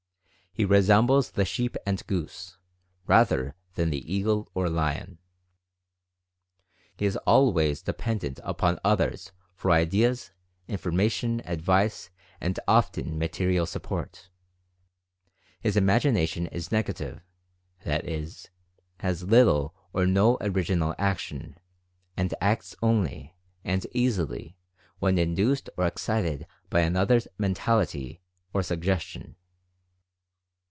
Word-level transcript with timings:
He 0.53 0.65
resembles 0.65 1.31
the 1.31 1.45
sheep 1.45 1.77
and 1.85 2.05
goose, 2.07 2.57
rather 3.07 3.55
than 3.75 3.89
the 3.89 4.13
eagle 4.13 4.51
or 4.53 4.69
lion. 4.69 5.17
He 6.97 7.05
is 7.05 7.15
always 7.25 7.81
dependent 7.81 8.41
upon 8.43 8.77
others 8.83 9.31
for 9.55 9.71
ideas, 9.71 10.33
information, 10.67 11.41
advice, 11.45 12.09
and 12.41 12.59
often 12.67 13.17
material 13.17 13.65
support. 13.65 14.27
His 15.61 15.77
Imagination 15.77 16.47
is 16.47 16.69
negative, 16.69 17.21
that 17.85 18.03
is, 18.05 18.49
has 18.99 19.23
little 19.23 19.73
or 19.93 20.05
no 20.05 20.37
original 20.41 20.93
action, 20.99 21.57
and 22.17 22.33
acts 22.41 22.75
only 22.83 23.37
(and 23.63 23.87
easily) 23.93 24.57
when 24.99 25.17
induced 25.17 25.69
or 25.77 25.85
excited 25.87 26.45
by 26.69 26.81
an 26.81 26.97
other's 26.97 27.29
mentality 27.39 28.19
or 28.51 28.61
suggestion. 28.61 29.37